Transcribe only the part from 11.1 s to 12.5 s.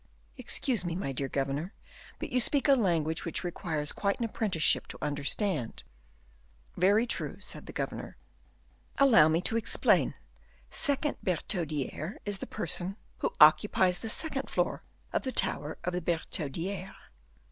Bertaudiere is the